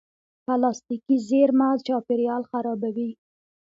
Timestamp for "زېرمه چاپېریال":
1.27-2.43